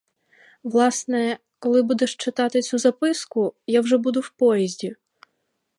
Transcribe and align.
Власне, 0.63 1.37
коли 1.59 1.81
будеш 1.83 2.15
читати 2.15 2.61
цю 2.61 2.77
записку, 2.77 3.53
я 3.67 3.81
вже 3.81 3.97
буду 3.97 4.19
в 4.19 4.29
поїзді. 4.29 4.95